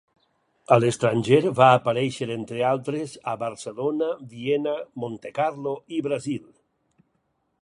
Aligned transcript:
A 0.75 0.77
l'estranger 0.83 1.41
va 1.59 1.67
aparèixer, 1.73 2.29
entre 2.37 2.65
altres, 2.71 3.15
a 3.33 3.37
Barcelona, 3.45 4.11
Viena, 4.35 4.77
Montecarlo 5.05 5.79
i 5.99 6.05
Brasil. 6.11 6.43